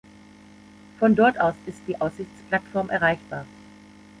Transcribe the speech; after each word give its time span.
Von 0.97 1.13
dort 1.15 1.39
aus 1.39 1.53
ist 1.67 1.83
die 1.87 2.01
Aussichtsplattform 2.01 2.89
erreichbar. 2.89 3.45